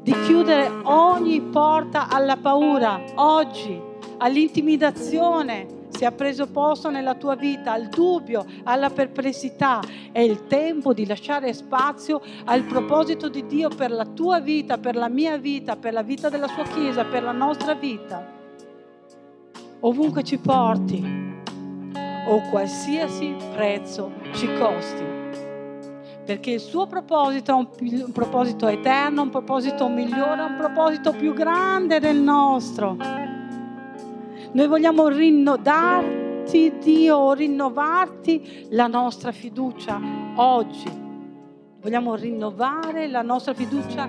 [0.00, 3.80] di chiudere ogni porta alla paura, oggi,
[4.18, 9.80] all'intimidazione, se ha preso posto nella tua vita, al dubbio, alla perplessità.
[10.12, 14.94] È il tempo di lasciare spazio al proposito di Dio per la tua vita, per
[14.94, 18.36] la mia vita, per la vita della sua Chiesa, per la nostra vita.
[19.80, 21.16] Ovunque ci porti
[22.28, 25.17] o qualsiasi prezzo ci costi
[26.28, 27.68] perché il suo proposito è un,
[28.04, 32.98] un, proposito eterno, un proposito migliore, un proposito più grande del nostro.
[34.52, 39.98] Noi vogliamo rinnovarti, Dio, rinnovarti la nostra fiducia
[40.34, 40.90] oggi.
[41.80, 44.06] Vogliamo rinnovare la nostra fiducia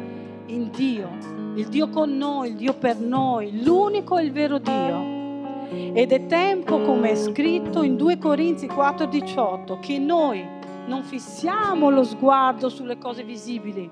[0.47, 1.07] in Dio,
[1.55, 5.17] il Dio con noi, il Dio per noi, l'unico e il vero Dio.
[5.93, 10.57] Ed è tempo, come è scritto in 2 Corinzi 4:18, che noi
[10.89, 13.89] non fissiamo lo sguardo sulle cose visibili,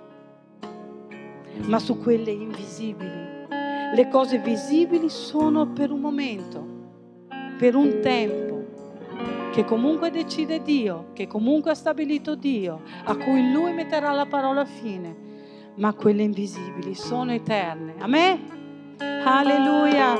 [1.68, 3.28] ma su quelle invisibili
[3.93, 6.66] le cose visibili sono per un momento,
[7.58, 8.66] per un tempo,
[9.52, 14.66] che comunque decide Dio, che comunque ha stabilito Dio, a cui Lui metterà la parola
[14.66, 15.16] fine,
[15.76, 17.95] ma quelle invisibili sono eterne.
[18.00, 18.95] Amen?
[19.24, 20.16] Alleluia.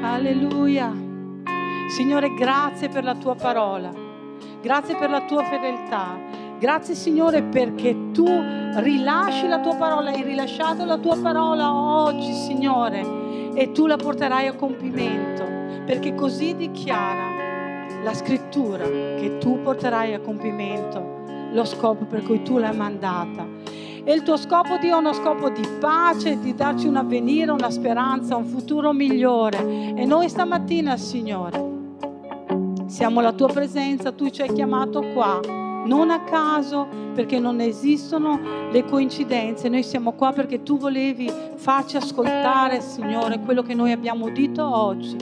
[0.00, 1.03] Alleluia.
[1.94, 3.88] Signore, grazie per la tua parola.
[4.60, 6.18] Grazie per la tua fedeltà.
[6.58, 13.52] Grazie Signore perché tu rilasci la tua parola, hai rilasciato la tua parola oggi Signore
[13.54, 15.44] e tu la porterai a compimento
[15.86, 21.22] perché così dichiara la scrittura che tu porterai a compimento
[21.52, 23.46] lo scopo per cui tu l'hai mandata.
[24.02, 27.70] E il tuo scopo Dio è uno scopo di pace, di darci un avvenire, una
[27.70, 29.94] speranza, un futuro migliore.
[29.94, 31.73] E noi stamattina, Signore,
[32.94, 35.40] siamo la tua presenza, tu ci hai chiamato qua.
[35.84, 38.38] Non a caso perché non esistono
[38.70, 44.26] le coincidenze, noi siamo qua perché tu volevi farci ascoltare, Signore, quello che noi abbiamo
[44.26, 45.16] udito oggi.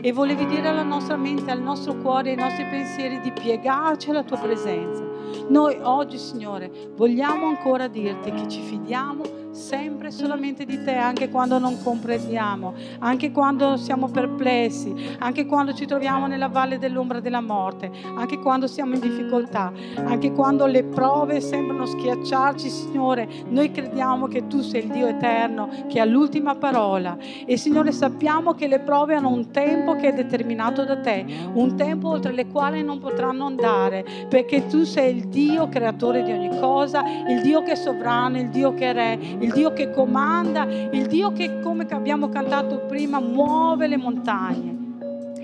[0.00, 4.22] E volevi dire alla nostra mente, al nostro cuore, ai nostri pensieri di piegarci alla
[4.22, 5.04] tua presenza.
[5.48, 11.58] Noi oggi, Signore, vogliamo ancora dirti che ci fidiamo sempre solamente di te, anche quando
[11.58, 17.90] non comprendiamo, anche quando siamo perplessi, anche quando ci troviamo nella valle dell'ombra della morte,
[18.16, 19.72] anche quando siamo in difficoltà,
[20.04, 25.68] anche quando le prove sembrano schiacciarci, Signore, noi crediamo che tu sei il Dio eterno,
[25.86, 27.16] che ha l'ultima parola.
[27.44, 31.76] E Signore, sappiamo che le prove hanno un tempo che è determinato da te, un
[31.76, 36.58] tempo oltre le quali non potranno andare, perché tu sei il Dio creatore di ogni
[36.58, 40.64] cosa, il Dio che è sovrano, il Dio che è re, il Dio che comanda,
[40.64, 44.81] il Dio che, come abbiamo cantato prima, muove le montagne.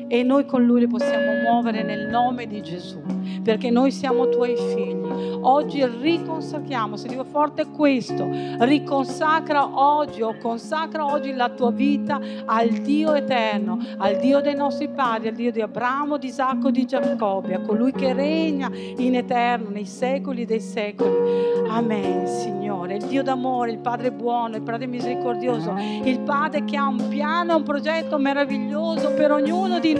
[0.09, 3.01] E noi con Lui le possiamo muovere nel nome di Gesù,
[3.43, 4.97] perché noi siamo Tuoi figli.
[5.41, 8.27] Oggi riconsacriamo, se dico forte questo,
[8.61, 14.89] riconsacra oggi o consacra oggi la tua vita al Dio eterno, al Dio dei nostri
[14.89, 19.69] padri, al Dio di Abramo, di Isacco, di Giacobbe, a colui che regna in eterno,
[19.69, 21.67] nei secoli dei secoli.
[21.69, 22.97] Amen, Signore.
[22.97, 27.57] Il Dio d'amore, il Padre buono, il Padre misericordioso, il Padre che ha un piano,
[27.57, 29.98] un progetto meraviglioso per ognuno di noi.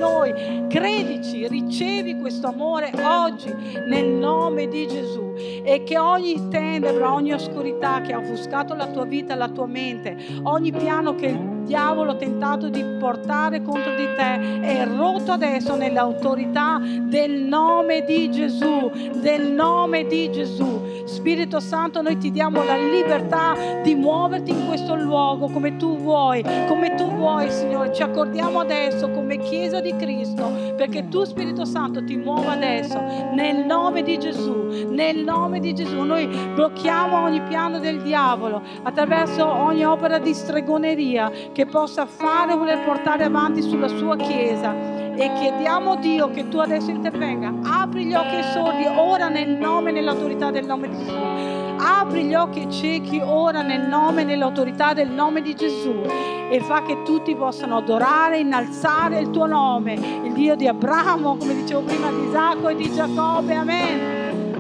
[0.69, 3.53] Credici, ricevi questo amore oggi
[3.87, 9.05] nel nome di Gesù e che ogni tenebra, ogni oscurità che ha offuscato la tua
[9.05, 14.61] vita, la tua mente, ogni piano che diavolo ha tentato di portare contro di te
[14.63, 18.91] è rotto adesso nell'autorità del nome di Gesù,
[19.21, 21.05] del nome di Gesù.
[21.05, 26.43] Spirito Santo, noi ti diamo la libertà di muoverti in questo luogo come tu vuoi,
[26.67, 27.93] come tu vuoi, Signore.
[27.93, 32.99] Ci accordiamo adesso come Chiesa di Cristo, perché tu, Spirito Santo, ti muova adesso
[33.33, 36.03] nel nome di Gesù, nel nome di Gesù.
[36.03, 42.57] Noi blocchiamo ogni piano del diavolo attraverso ogni opera di stregoneria che possa fare o
[42.57, 44.73] voler portare avanti sulla sua Chiesa
[45.17, 47.53] e chiediamo Dio che tu adesso intervenga.
[47.65, 51.17] Apri gli occhi ai sordi ora nel nome e nell'autorità del nome di Gesù.
[51.79, 56.01] Apri gli occhi ai ciechi ora nel nome e nell'autorità del nome di Gesù
[56.49, 61.57] e fa che tutti possano adorare, innalzare il tuo nome, il Dio di Abramo, come
[61.57, 63.55] dicevo prima, di Isacco e di Giacobbe.
[63.57, 64.18] Amen.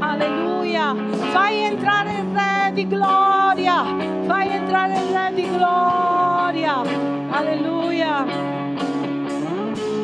[0.08, 0.94] Alleluia.
[1.32, 3.84] Fai entrare il Re di gloria.
[4.26, 6.82] Fai entrare il Re di gloria.
[7.30, 8.24] Alleluia.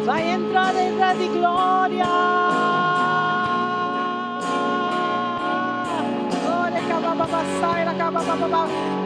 [0.04, 2.42] Fai entrare il Re di gloria.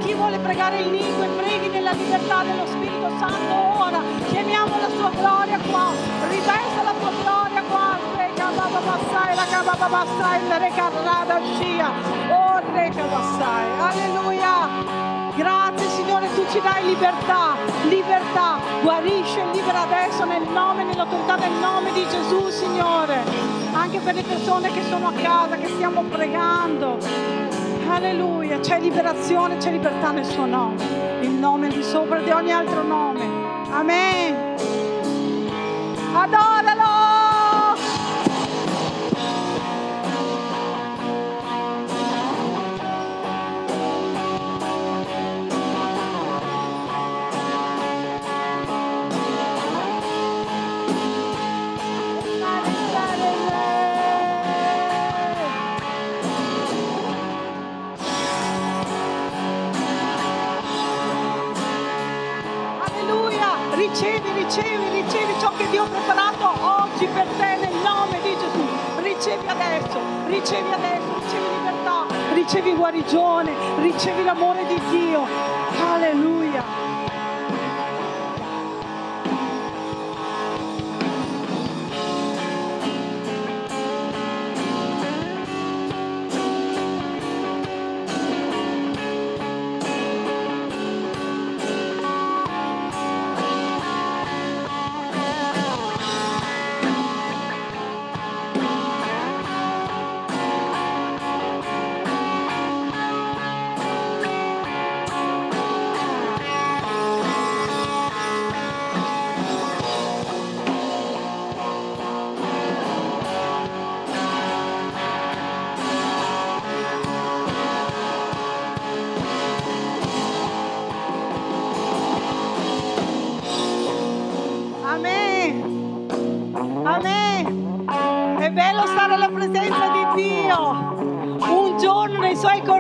[0.00, 4.00] Chi vuole pregare in lingue, preghi nella libertà dello Spirito Santo ora.
[4.30, 5.90] Chiamiamo la sua gloria qua.
[6.28, 8.17] Riversa la tua gloria qua.
[8.56, 11.90] Baba bassai, la gaba baba bassai, la reka rada scia.
[12.30, 13.64] Oh, reka bassai.
[13.88, 15.06] Alleluia.
[15.36, 17.54] Grazie Signore, tu ci dai libertà,
[17.88, 18.58] libertà.
[18.82, 23.22] Guarisce e libera adesso nel nome, nell'autorità del nome di Gesù, Signore.
[23.72, 26.98] Anche per le persone che sono a casa, che stiamo pregando.
[27.88, 30.82] Alleluia, c'è liberazione, c'è libertà nel suo nome,
[31.20, 33.20] il nome di sopra di ogni altro nome.
[33.70, 34.56] Amen.
[36.14, 36.87] Adoralo!
[70.48, 75.26] Ricevi adesso, ricevi libertà, ricevi guarigione, ricevi l'amore di Dio.
[75.92, 76.37] Alleluia!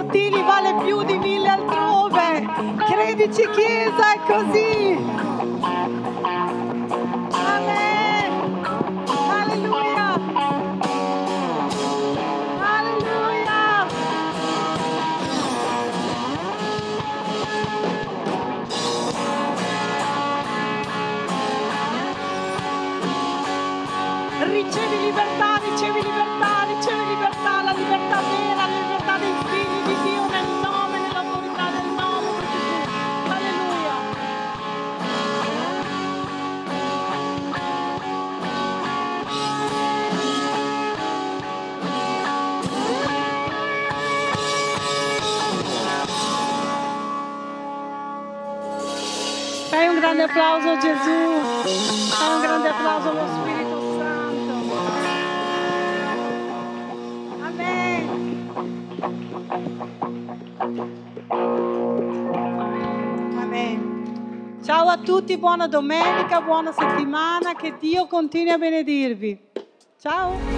[0.08, 2.46] Cortili vale più di mille altrove.
[2.86, 5.27] Credici Chiesa, è così.
[50.18, 51.10] Grande applauso a Gesù.
[51.10, 54.52] Un grande applauso allo Spirito Santo.
[57.40, 58.08] Amen.
[63.38, 64.60] Amen.
[64.64, 69.40] Ciao a tutti, buona domenica, buona settimana, che Dio continui a benedirvi.
[70.00, 70.57] Ciao.